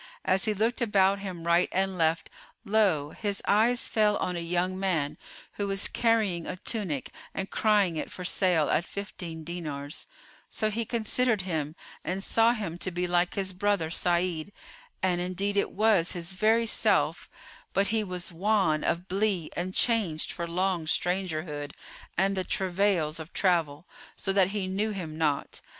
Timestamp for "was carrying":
5.67-6.47